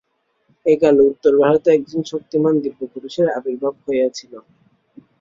[0.65, 4.33] এইকালে উত্তর-ভারতে একজন শক্তিমান দিব্য পুরুষের আবির্ভাব হইয়াছিল।